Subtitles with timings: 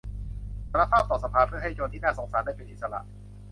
[0.71, 3.01] สารภาพต่อสภาเพื่อให้โจรที่น่าสงสารได้เป็นอิสระ